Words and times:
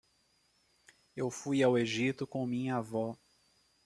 Eu 1.15 1.29
fui 1.29 1.61
ao 1.63 1.77
Egito 1.77 2.25
com 2.25 2.43
minha 2.47 2.77
avó. 2.77 3.15